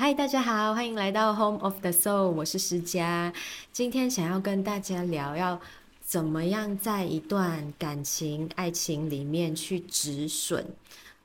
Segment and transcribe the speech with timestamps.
[0.00, 3.30] 嗨，大家好，欢迎来到 Home of the Soul，我是施佳。
[3.70, 5.60] 今天想要跟大家聊，要
[6.00, 10.64] 怎么样在一段感情、爱情里面去止损。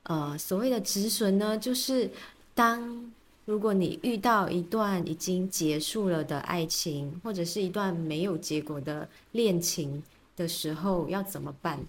[0.04, 2.12] 呃，所谓的止损呢，就是
[2.54, 3.14] 当
[3.46, 10.04] 如果你遇到一段已经结束了的爱情，或者是一段没有结果的恋情
[10.36, 11.80] 的时候，要怎么办？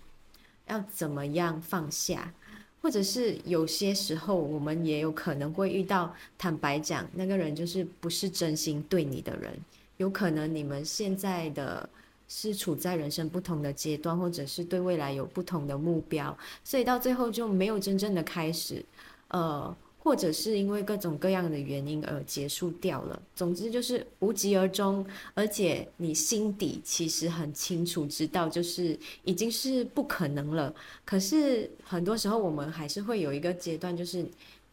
[0.68, 2.32] 要怎么样放下？
[2.80, 9.52] 或者是有些时候，我们也有可能会遇到，坦白讲，那个人就是不是真心对你的人。
[9.96, 11.88] 有可能你们现在的
[12.28, 18.84] 是处在人生不同的阶段，或者是对未来有不同的目标，所以到最后就没有真正的开始。
[19.28, 19.76] 呃。
[20.06, 30.72] 或者是因为各种各样的原因而结束掉了，总之就是无疾而终，而且你心底其实很清楚知道，就是已经是不可能了。
[31.04, 34.24] 可是很多时候我们还是会有一个阶段，就是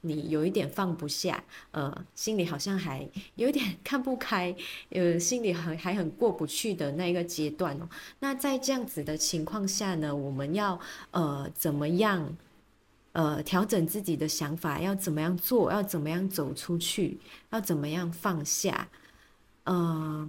[0.02, 4.56] 你有一点放不下，呃，心里好像还有一点 看不开，
[4.92, 7.90] 呃，心里很还很过不去的那一个阶段哦。
[8.20, 12.38] 那在这样子的情况下呢，我们要呃怎么样？
[13.14, 15.72] 呃，调整自己的想法，要怎么样做？
[15.72, 17.18] 要怎么样走出去？
[17.52, 18.90] 要怎么样放下？
[19.66, 20.28] 呃，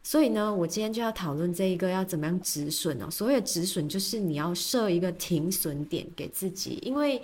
[0.00, 3.10] 所以呢，我今天就要讨论这一个要怎么样止损哦。
[3.10, 7.20] 所谓的止损，就是你要设一个停损点给自己，因为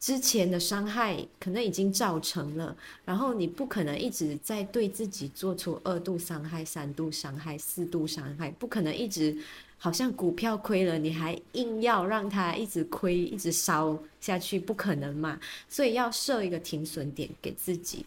[0.00, 9.38] 之前的伤害可能已经造成了，然后你不可能一直在对自己做出二度伤害、三度伤害、四度伤害，不可能一直。
[9.84, 15.38] 好像股票亏了，你还硬要让它一直亏，一直烧下去，不可能嘛？
[15.68, 18.06] 所以要设一个停损点给自己。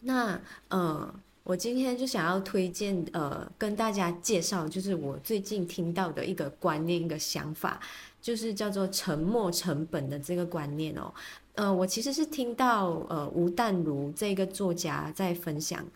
[0.00, 0.36] 那
[0.70, 1.14] 呃，
[1.44, 7.78] 我今天就想要推荐呃，跟大家介绍，就是我最近听到的一个观念、一个想法，
[8.20, 11.14] 就是叫做沉没成本的这个观念哦。
[11.54, 15.86] 呃，我其实是听到呃吴淡如这个作家在分享。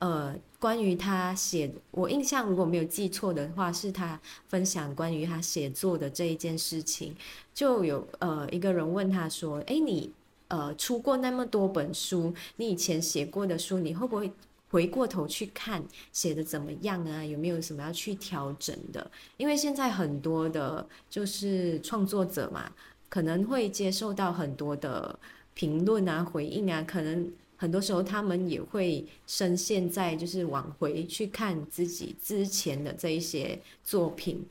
[0.00, 7.16] 呃，关于他写，我印象如果没有记错的话，是他分享关于他写作的这一件事情，
[7.52, 10.12] 就有呃一个人问他说：“哎，你
[10.46, 14.30] 呃出过那么多本书，你以前写过的书，你会不会
[14.70, 17.24] 回过头去看写的怎么样啊？
[17.24, 19.10] 有没有什么要去调整的？
[19.36, 22.70] 因为现在很多的，就是创作者嘛，
[23.08, 25.18] 可能会接受到很多的
[25.54, 27.28] 评论啊、回应啊，可能。”
[27.60, 34.46] 很多时候，他们也会深陷在，就是往回去看自己之前的这一些作品。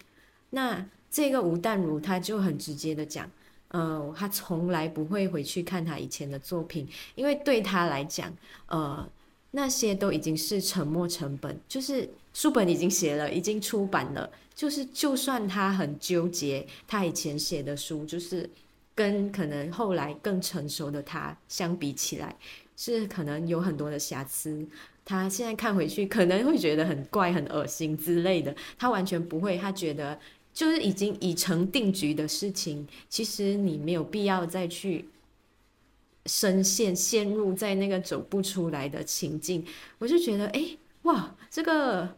[0.49, 3.31] 那这个吴淡如他就很直接的讲，
[3.69, 6.85] 呃，他从来不会回去看他以前的作品，
[7.15, 8.31] 因为对他来讲，
[8.67, 9.09] 呃，
[9.51, 18.49] 那些都已经是沉没成本，就是书本已经写了，已经出版了，就是就算他很纠结，他以前写的书，就是
[18.93, 22.35] 跟可能后来更成熟的他相比起来。
[22.77, 24.63] 是可能有很多的瑕疵，
[25.03, 28.55] 他现在看回去可能会觉得很怪、很恶心之类的。
[28.77, 30.17] 他完全不会，他觉得
[30.53, 35.09] 就是已经已成定局的事情，其实你没有必要再去
[36.27, 39.65] 深陷、陷入在那个走不出来的情境。
[39.97, 42.15] 我就觉得，哎，哇，这个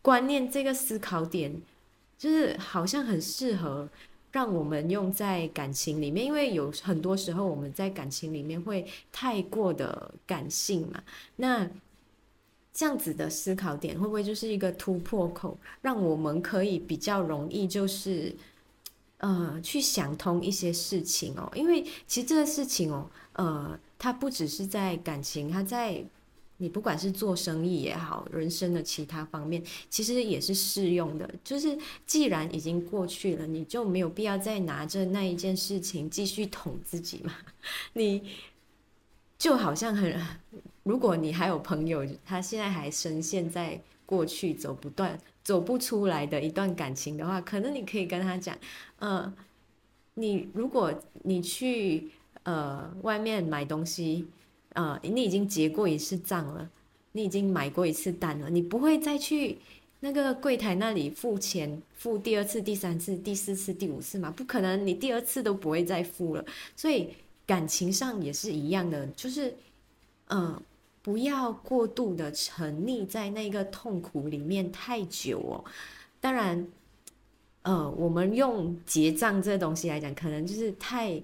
[0.00, 1.60] 观念、这个思考点，
[2.16, 3.90] 就是好像很适合。
[4.32, 11.02] 让我们用在感情里面，因为有很多时候我们在感情里面会太过的感性嘛。
[11.36, 11.70] 那
[12.72, 18.34] 这样子的思考点会不会就是一个突破口，让我们可以比较容易就是
[19.18, 21.48] 呃去想通一些事情哦？
[21.54, 26.04] 因为其实这个事情哦，呃，它不只是在感情，它在。
[26.62, 31.28] 你不管是做生意也好，人生的其他方面，其实也是适用的。
[31.42, 37.34] 就是既然已经过去了，你就没有必要再拿着那一件事情继续捅自己嘛。
[37.94, 38.22] 你
[39.36, 40.16] 就好像很，
[40.84, 48.56] 如果你还有朋友，他现在还深陷在过去走不断、走不出来的一段感情的话，可能你可以跟他讲，
[49.00, 49.34] 呃，
[50.14, 50.94] 你如果
[51.24, 52.12] 你去
[52.44, 54.28] 呃外面买东西。
[54.74, 56.70] 呃，你已经结过一次账了，
[57.12, 59.58] 你已经买过一次单了，你不会再去
[60.00, 64.30] 那个柜台那里付钱，付第二次、第三次、第四次、第五次嘛？
[64.30, 66.44] 不可能，你第二次都不会再付了。
[66.74, 67.10] 所以
[67.46, 69.54] 感情上也是一样的，就是，
[70.28, 70.58] 嗯，
[71.02, 75.64] 不要过度的沉溺在那个痛苦里面太久哦。
[76.18, 76.66] 当然，
[77.60, 81.22] 呃，我们用结账这东西来讲，可能就是太。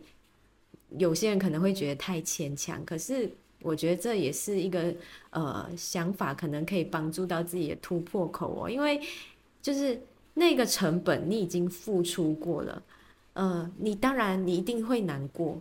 [0.96, 3.31] 有些人可能会觉得太牵强，可是
[3.61, 4.94] 我觉得这也是一个
[5.31, 8.70] 呃想法，可能可以帮助到自己的突破口哦。
[8.70, 9.00] 因为
[9.61, 10.00] 就是
[10.35, 12.82] 那个成本你已经付出过了，
[13.35, 15.61] 呃，你当然你一定会难过，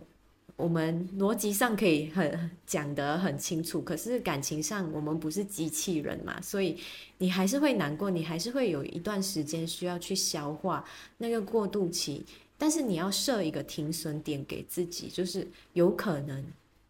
[0.56, 6.78] 我们逻辑上可以很讲得很清楚，可是感情上我们不是机器人嘛，所以
[7.18, 10.84] 你还是会难过，你还是会有一段时间需要去消化
[11.18, 12.24] 那个过渡期。
[12.60, 16.44] 但是你要设一个停损点给自己，就是有可能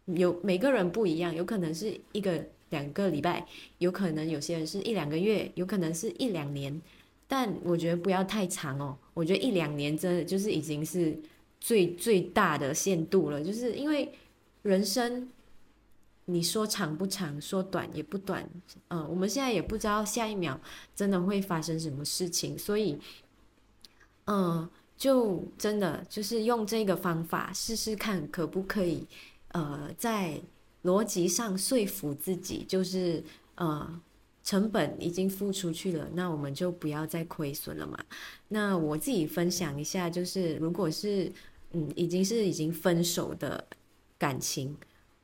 [0.07, 3.45] 有每个人不一样，有可能是一个两个礼拜，
[3.77, 6.81] 有可能有些人是一两个月，有可能是一两年。
[7.27, 11.15] 但我觉得不要太长哦，我觉得一两年真的就是已经是
[11.61, 14.11] 最最大的限度了，就是因为
[14.63, 15.29] 人生
[16.25, 18.49] 你说长不长，说短也不短，
[18.87, 20.59] 嗯，我们现在也不知道下一秒
[20.95, 22.97] 真的会发生什么事情，所以，
[24.25, 24.67] 嗯。
[24.99, 29.07] 就真的就是用这个方法试试看，可不可以？
[29.53, 30.39] 呃，在
[30.83, 33.23] 逻辑上说服自己，就是
[33.55, 33.99] 呃，
[34.43, 37.97] 成本已经付出去了，那我们就不要再亏损了嘛。
[38.49, 41.31] 那我自己分享一下，就是如果是
[41.71, 43.65] 嗯，已经是已经分手的
[44.17, 44.75] 感情。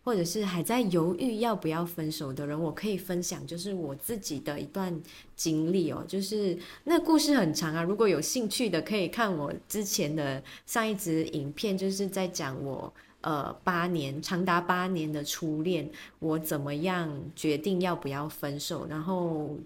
[0.06, 5.02] 或者是还在犹豫要不要分手的人，我可以分享，就是我自己的一段
[5.36, 6.06] 经历哦。
[6.08, 19.58] 就是那故事很长啊，如果有兴趣的，可以看我之前的上一支影片，就是在讲我呃八年长达八年的初恋，我怎么样决定要不要分手，然后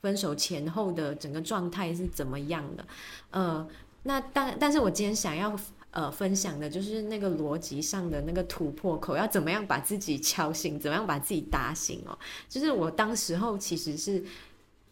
[0.00, 2.86] 分手前后的整个状态是怎么样的。
[3.32, 3.68] 呃，
[4.04, 5.58] 那但但是我今天想要。
[5.98, 12.16] 呃，分享的就是那个逻辑上的那个突破口，要怎么样把自己敲醒，怎么样把自己打醒哦。
[12.48, 14.22] 就是我当时候其实是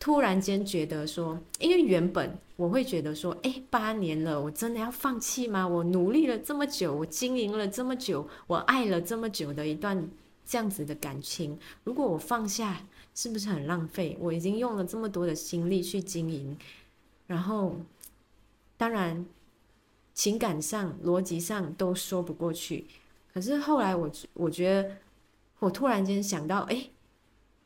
[0.01, 5.69] 突然间觉得说，因为原本我会觉得说，哎，八年了，我真的要放弃吗？
[5.69, 10.11] 我努力了这么久，我经营了这么久，我爱了这么久的一段
[10.45, 14.17] 这样子的感情，如果我放下，是不是很浪费？
[14.19, 16.59] 我已经用了这么多的心力去经营，
[17.29, 17.77] 然后，
[18.77, 19.25] 当然。
[20.17, 22.87] 情感上、逻辑上都说不过去，
[23.33, 24.97] 可是后来我我觉得，
[25.59, 26.89] 我突然间想到，哎，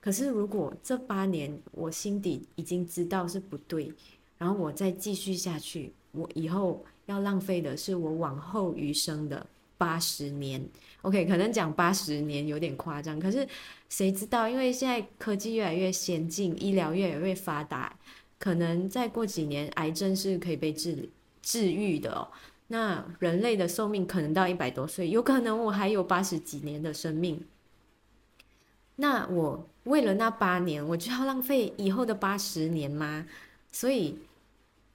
[0.00, 3.93] 可是如果这八年我心底已经知道是不对，
[4.37, 9.47] 然后我再继续下去，我以后要浪费的是我往后余生的
[9.79, 10.61] 八十年。
[11.02, 13.47] OK，可能讲八十年有点夸张，可是
[13.88, 14.49] 谁知道？
[14.49, 17.97] 因为现在科技越来越先进，医疗越来越发达，
[18.41, 21.11] 可能再过几年，癌症是可以被治理。
[21.42, 22.28] 治愈的哦，
[22.69, 27.44] 那人类的寿命可能到一百多岁，有可能我还有八十几年的生命。
[28.96, 33.26] 那我为了那八年，我就要浪费以后的八十年吗？
[33.72, 34.19] 所以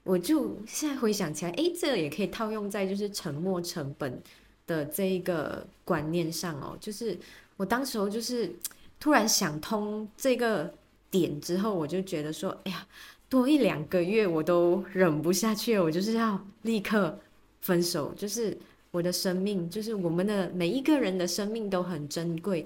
[0.03, 4.21] 我就现在回想起来，哎，这也可以套用在就是沉没成本
[4.68, 6.77] 的这一个观念上哦。
[6.80, 7.18] 就是
[7.57, 8.53] 我当时候就是
[9.00, 10.74] 突然想通这个
[11.09, 12.88] 点之后，我就觉得说，哎呀。
[13.36, 17.20] 多一两个月我都忍不下去了，我就是要立刻
[17.60, 18.14] 分手。
[18.16, 18.58] 就是
[18.92, 22.66] 我的生命，就是我们的每一个人的生命都很珍贵。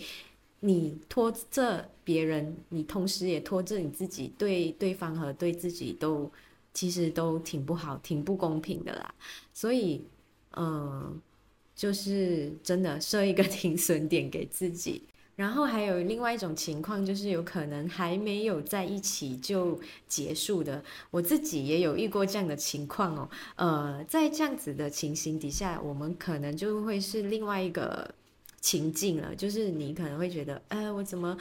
[0.60, 6.32] 你拖着别人，你同时也拖着你自己，对对方和对自己都
[6.72, 9.16] 其实都挺不好、挺不公平的啦。
[9.52, 10.04] 所以，
[10.56, 11.20] 嗯，
[11.76, 15.02] 就是真的设一个 停损点给自己。
[15.40, 20.84] 然后还有另外一种情况，就是有可能还没有在一起就结束的。
[21.12, 23.30] 我自己也有遇过这样的情况哦。
[23.56, 28.14] 呃，在这样子的情形底下，我们可能就会是另外一个
[28.60, 29.34] 情境了。
[29.34, 31.38] 就是你可能会觉得，呃，我怎么，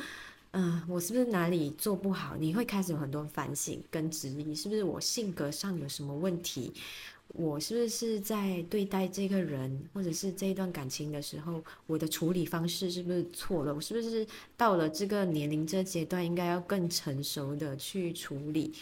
[0.53, 2.37] 嗯，我是不是哪里做不好？
[2.37, 6.73] 你会开始有很多反省跟质疑，是不是我性格上有什么问题？
[7.35, 13.75] 我是不是在对待这个人，或者是这一段感情的时候，我的处理方式是不是错了？
[13.75, 18.73] 我是不是到了这个年龄这阶段，应该要更成熟的去处理？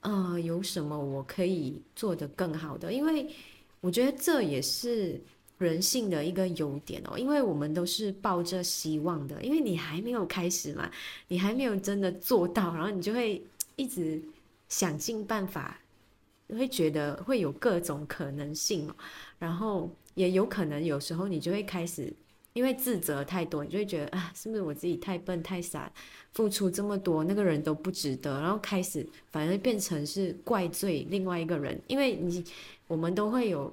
[0.00, 2.92] 呃，有什么我可以做得更好的？
[2.92, 3.28] 因为
[3.80, 5.20] 我觉得这也是
[5.58, 10.88] 人性的一个优点哦，因为我们都是抱着希望的，因为你还没有开始嘛，
[11.26, 13.42] 你还没有真的做到，然后你就会
[13.74, 14.22] 一直
[14.68, 15.78] 想尽办法。
[16.56, 18.88] 会觉得会有各种可能性，
[19.38, 22.12] 然后也有可能有时候你就会开始
[22.54, 25.92] 因为自责太多，你就会觉得啊，是不是我自己太笨太傻，
[26.32, 32.42] 付出这么多那个人都不值得，然后开始反而变成是怪罪另外一个人，因为你
[32.86, 33.72] 我们都会有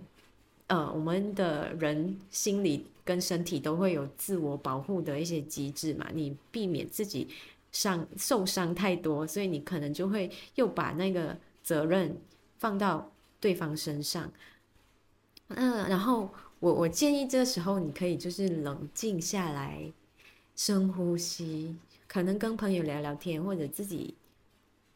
[0.67, 7.27] 呃，我们的人心理跟身体都会有自我保护的一些机制嘛，你避免自己
[7.71, 12.15] 伤受伤太多，所以你可能就会又把那个责任。
[12.65, 14.33] 放到对方身上，
[15.49, 19.93] 嗯，然后我我建议这个时候你可以就是冷静下来，
[20.55, 21.75] 深呼吸，
[22.07, 24.15] 可能跟朋友聊聊天，或者自己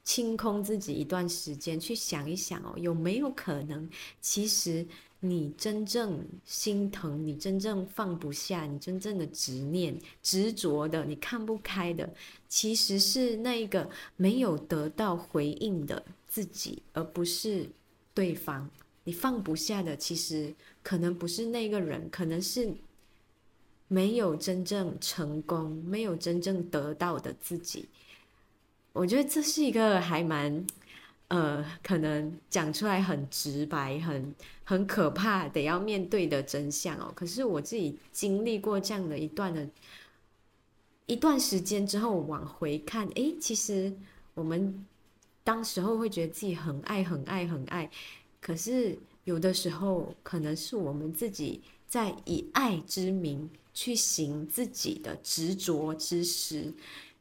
[0.03, 3.87] 清空自己一段时间，去想一想哦，有没有可能，
[4.19, 4.83] 其实
[5.19, 12.11] 你真正心疼、你真正放不下、你真正的执念、执着的、你看不开的，
[12.47, 17.67] 其实是那一个没有得到回应的自己，而不是
[18.13, 18.69] 对方。
[19.03, 22.71] 你放不下的，其实可能不是那个人，可能是
[23.87, 27.89] 没有真正成功、没有真正得到的自己。
[28.93, 30.65] 我觉得这是一个还蛮，
[31.29, 37.11] 呃，可能讲出来很直白、很很可怕，得要面对的真相哦。
[37.15, 39.67] 可是我自己经历过这样的一段的
[41.07, 43.91] 一段时间之后，往回看，诶，其实
[44.35, 44.85] 我们
[45.43, 47.89] 当时候会觉得自己很爱、很爱、很爱，
[48.39, 56.73] 可是有的时候可能是我们自己在以爱之名去行自己的执着之时。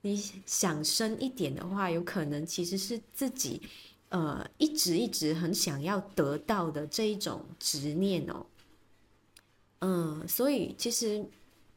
[0.03, 3.61] 你想深一点的话，有可能其实是自己，
[4.11, 8.47] 呃，一直一直很想要得到的这一种执念哦。
[9.81, 11.25] 嗯，所以其实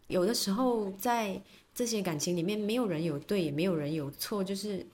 [0.07, 1.41] 有的时候在
[1.73, 4.85] 这些感情里面，没有人有对，也没有人有错，就是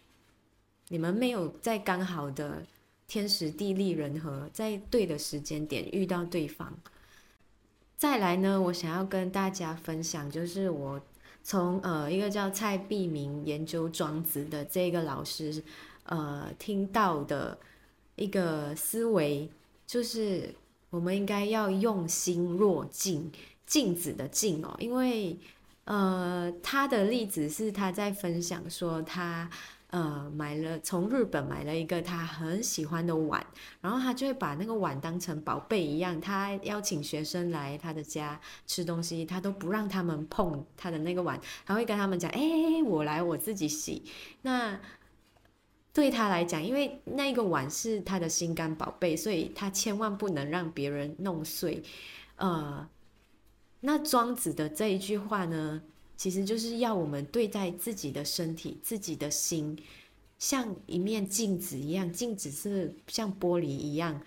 [0.90, 2.64] 你们没有在刚好的
[3.08, 6.74] 天时地利人和，在对的时间点遇到对方。
[7.98, 11.02] 再来呢，我想要跟大家分享，就是我。
[11.44, 15.64] 从呃一个叫蔡碧明研究庄子的这个老师，
[16.04, 17.58] 呃听到的
[18.18, 19.50] 一个思维，
[19.86, 20.54] 就是
[20.90, 23.32] 我们应该要用心若镜，
[23.66, 25.38] 镜子的镜哦，因为
[25.86, 29.50] 呃他的例子是他在分享说他。
[29.90, 33.46] 呃，买了从日本买了一个他很喜欢的碗，
[33.80, 36.20] 然后他就会把那个碗当成宝贝一样。
[36.20, 42.42] 他邀请学生来他的家吃东西，他都不让他们碰他的那个碗，他会跟他们讲：“哎，
[42.86, 44.04] 我来，我自己洗。”
[44.44, 44.78] 那
[45.94, 51.82] 对他来讲，因为那个碗是他的心肝宝贝，所以他千万不能让别人弄碎。
[52.36, 52.86] 呃，
[53.80, 55.82] 那庄子的这一句话呢？
[56.18, 59.78] 其实就是要我们对待自己的身体、自己的心，
[60.40, 62.12] 像一面镜子一样。
[62.12, 64.20] 镜子是像玻璃一样，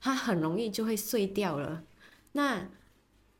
[0.00, 1.82] 它很容易就会碎掉了。
[2.30, 2.70] 那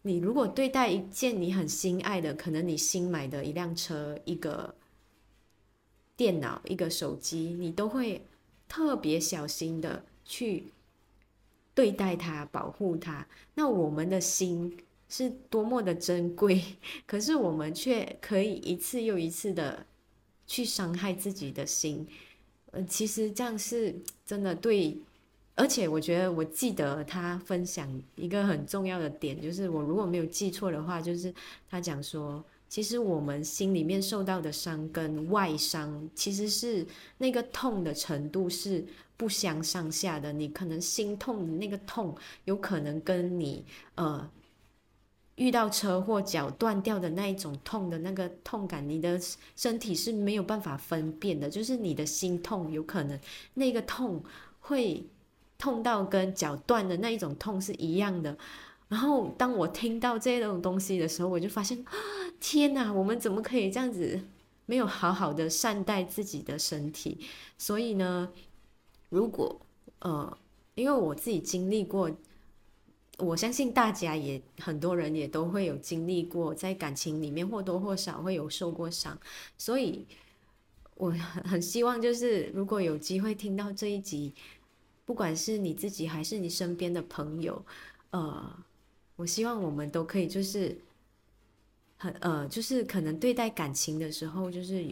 [0.03, 4.75] 你如果对待一件你很心爱的，可能你新买的一辆车、一个
[6.17, 8.27] 电脑、一个手机，你都会
[8.69, 10.65] 特别小心的去
[11.73, 13.29] 对待它、保护它。
[13.55, 14.77] 那我们的心。
[15.11, 16.63] 是多么的珍贵，
[17.05, 19.85] 可是我们却可以一次又一次的
[20.47, 22.07] 去伤害自己的心。
[22.71, 23.93] 呃，其实这样是
[24.25, 24.97] 真的对，
[25.57, 31.35] 而且我觉得我记得他分享一个很重要的点，就是我如果没有记错的话，就是
[31.69, 36.87] 他讲说，其实我们心里面受到的伤跟外伤，其实是
[37.19, 38.87] 那个痛的程度是
[39.17, 40.33] 不相上下的。
[40.33, 43.65] 你可能心痛的那个痛，有可能跟你
[43.97, 44.31] 呃。
[45.37, 49.19] 遇到车祸脚断掉的那一种痛的那个痛感，你的
[49.57, 53.19] 身体是没有办法分辨的，就是你的心痛有可能
[53.55, 54.23] 那个痛
[54.59, 55.07] 会
[55.57, 58.37] 痛到跟脚断的那一种痛是一样的。
[58.89, 61.83] 然后当我听到这种东西的时候，我就发现，
[62.39, 64.21] 天哪，我们怎么可以这样子
[64.67, 67.19] 没有好好的善待自己的身体？
[67.57, 68.31] 所以呢，
[69.09, 69.59] 如果
[70.01, 70.37] 呃，
[70.75, 72.11] 因为我自己经历过。
[73.21, 79.19] 我相信大家也很多人也都会有经历过，在感情里面或多或少会有受过伤，
[79.57, 80.07] 所以
[80.97, 84.35] 我很很希望就是如果有机会听到这一集，
[85.05, 87.65] 不管是你自己还是你身边的朋友，
[88.11, 88.65] 呃，
[89.17, 90.77] 我希望我们都可以就是
[91.97, 94.85] 很呃，就是可能对待感情的时候，就是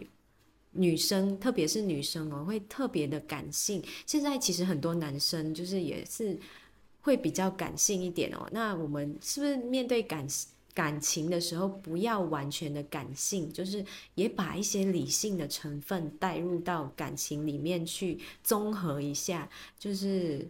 [0.73, 3.83] 女生特别是女生哦，会特别的感性。
[4.07, 6.39] 现在其实很多男生就是也是。
[7.09, 8.47] 会比较感性一点哦。
[8.53, 10.27] 那我们是不是面对感
[10.75, 13.83] 感情的时候，不要完全的感性，就是
[14.15, 19.49] 也把一些理性的成分带入到感情里面去，综合一下，
[19.79, 20.47] 就是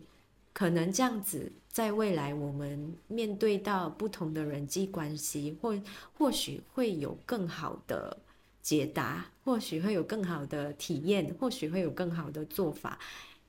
[0.52, 5.80] 可能这样子，在未来我们面对到不同的人际关系，或
[6.18, 8.18] 或许会有更好的
[8.60, 12.98] 解答，或许会有更好的体验，或许会有更好的做法，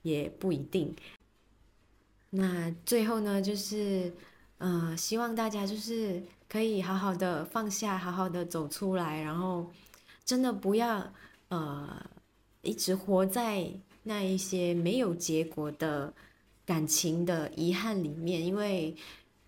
[0.02, 0.94] 也不一定。
[2.30, 4.12] 那最后呢，就是，
[4.58, 9.68] 呃，希望大家就是可以好好的放下，好好的走出来，然后
[10.24, 11.12] 真的不要
[11.48, 12.08] 呃
[12.62, 13.68] 一直活在
[14.04, 16.14] 那一些没有结果的
[16.64, 18.94] 感情的遗憾里面，因为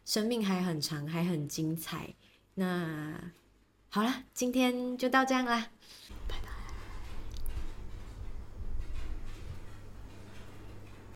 [0.04, 2.12] 生命还很长，还很精彩。
[2.54, 3.14] 那
[3.88, 5.68] 好了，今天就到这样啦，
[6.26, 6.51] 拜拜。